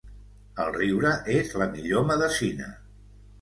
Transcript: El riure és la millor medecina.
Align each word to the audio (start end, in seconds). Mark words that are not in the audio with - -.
El 0.63 0.71
riure 0.77 1.11
és 1.41 1.51
la 1.63 1.67
millor 1.75 2.09
medecina. 2.13 2.73